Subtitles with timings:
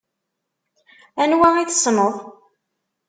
[1.21, 2.15] Anwa i tessneḍ?